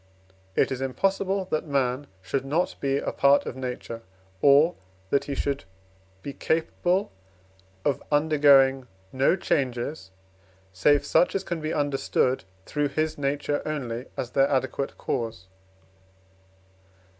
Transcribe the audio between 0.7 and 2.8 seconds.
is impossible, that man should not